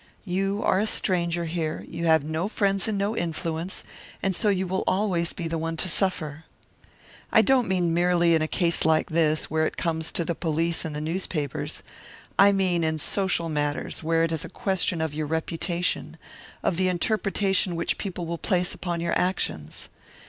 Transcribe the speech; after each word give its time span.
You 0.25 0.63
are 0.63 0.79
a 0.79 0.87
stranger 0.87 1.45
here; 1.45 1.85
you 1.87 2.07
have 2.07 2.23
no 2.23 2.47
friends 2.47 2.87
and 2.87 2.97
no 2.97 3.15
influence, 3.15 3.83
and 4.23 4.35
so 4.35 4.49
you 4.49 4.65
will 4.65 4.83
always 4.87 5.31
be 5.31 5.47
the 5.47 5.59
one 5.59 5.77
to 5.77 5.87
suffer. 5.87 6.43
I 7.31 7.43
don't 7.43 7.67
mean 7.67 7.93
merely 7.93 8.33
in 8.33 8.41
a 8.41 8.47
case 8.47 8.83
like 8.83 9.11
this, 9.11 9.51
where 9.51 9.67
it 9.67 9.77
comes 9.77 10.11
to 10.13 10.25
the 10.25 10.33
police 10.33 10.85
and 10.85 10.95
the 10.95 11.01
newspapers; 11.01 11.83
I 12.39 12.51
mean 12.51 12.83
in 12.83 12.97
social 12.97 13.47
matters 13.47 14.01
where 14.01 14.23
it 14.23 14.31
is 14.31 14.43
a 14.43 14.49
question 14.49 15.01
of 15.01 15.13
your 15.13 15.27
reputation, 15.27 16.17
of 16.63 16.77
the 16.77 16.87
interpretation 16.89 17.75
which 17.75 17.99
people 17.99 18.25
will 18.25 18.39
place 18.39 18.73
upon 18.73 19.01
your 19.01 19.13
actions. 19.15 19.87